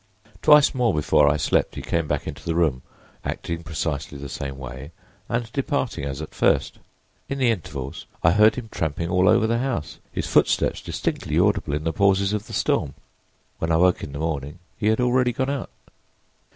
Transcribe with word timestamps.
Twice 0.41 0.73
more 0.73 0.95
before 0.95 1.29
I 1.29 1.37
slept 1.37 1.75
he 1.75 1.83
came 1.83 2.07
back 2.07 2.25
into 2.25 2.43
the 2.43 2.55
room, 2.55 2.81
acting 3.23 3.61
precisely 3.61 4.17
the 4.17 4.29
same 4.29 4.57
way, 4.57 4.89
and 5.29 5.53
departing 5.53 6.05
as 6.05 6.23
at 6.23 6.33
first. 6.33 6.79
In 7.29 7.37
the 7.37 7.51
intervals 7.51 8.07
I 8.23 8.31
heard 8.31 8.55
him 8.55 8.67
tramping 8.71 9.09
all 9.09 9.29
over 9.29 9.45
the 9.45 9.59
house, 9.59 9.99
his 10.11 10.25
footsteps 10.25 10.81
distinctly 10.81 11.37
audible 11.37 11.75
in 11.75 11.83
the 11.83 11.93
pauses 11.93 12.33
of 12.33 12.47
the 12.47 12.53
storm. 12.53 12.95
When 13.59 13.71
I 13.71 13.75
woke 13.77 14.03
in 14.03 14.11
the 14.11 14.17
morning 14.17 14.57
he 14.75 14.87
had 14.87 14.99
already 14.99 15.33
gone 15.33 15.51
out." 15.51 15.69